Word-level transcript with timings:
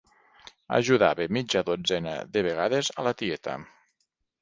Ajudava 0.77 1.27
mitja 1.37 1.63
dotzena 1.69 2.17
de 2.39 2.45
vegades 2.51 2.93
a 2.99 3.09
la 3.11 3.17
tieta. 3.25 3.63